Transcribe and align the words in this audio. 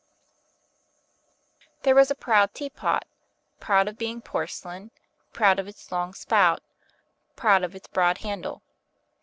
There 1.83 1.93
was 1.93 2.09
a 2.09 2.15
proud 2.15 2.55
Teapot, 2.55 3.05
proud 3.59 3.87
of 3.87 3.99
being 3.99 4.19
porcelain, 4.19 4.89
proud 5.31 5.59
of 5.59 5.67
its 5.67 5.91
long 5.91 6.15
spout, 6.15 6.63
proud 7.35 7.63
of 7.63 7.75
its 7.75 7.87
broad 7.87 8.17
handle. 8.17 8.63